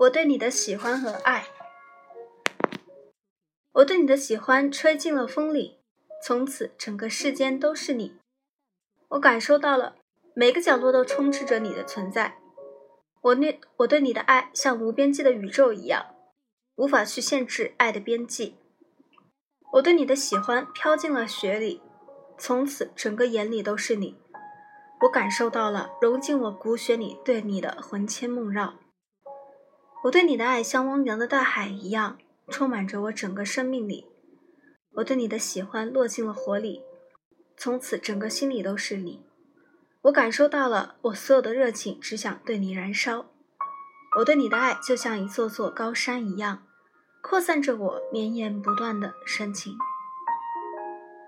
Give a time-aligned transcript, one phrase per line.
[0.00, 1.44] 我对你的喜欢和爱，
[3.72, 5.76] 我对你的喜欢吹进了风里，
[6.24, 8.16] 从此整个世间都是你。
[9.08, 9.96] 我感受到了
[10.34, 12.38] 每个角落都充斥着你的存在。
[13.20, 16.14] 我那我对你的爱像无边际的宇宙一样，
[16.76, 18.56] 无法去限制爱的边际。
[19.72, 21.82] 我对你的喜欢飘进了雪里，
[22.38, 24.16] 从此整个眼里都是你。
[25.02, 28.76] 我感受到了融进我骨血里对你的魂牵梦绕。
[30.04, 32.18] 我对你的爱像汪洋的大海一样，
[32.48, 34.06] 充满着我整个生命里。
[34.94, 36.82] 我对你的喜欢落进了火里，
[37.56, 39.22] 从此整个心里都是你。
[40.02, 43.26] 我感受到了我所有的热情，只想对你燃烧。
[44.18, 46.62] 我对你的爱就像一座座高山一样，
[47.22, 49.76] 扩散着我绵延不断的深情。